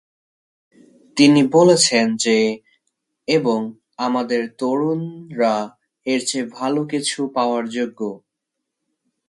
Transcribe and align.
তিনি 1.17 1.41
বলেছেন 1.51 2.05
যে" 2.17 2.37
এবং 3.27 3.59
"আমাদের 3.97 4.41
তরুণরা 4.59 5.55
এর 6.05 6.21
চেয়ে 6.25 6.51
ভালো 6.57 6.81
কিছু 6.85 7.19
পাওয়ার 7.35 7.63
যোগ্য!! 7.69 7.99